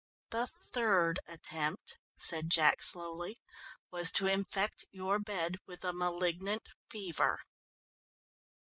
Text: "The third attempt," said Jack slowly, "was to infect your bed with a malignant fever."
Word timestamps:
"The 0.31 0.47
third 0.47 1.19
attempt," 1.27 1.99
said 2.17 2.49
Jack 2.49 2.81
slowly, 2.81 3.39
"was 3.91 4.11
to 4.13 4.25
infect 4.25 4.85
your 4.91 5.19
bed 5.19 5.57
with 5.67 5.83
a 5.85 5.93
malignant 5.93 6.69
fever." 6.89 7.39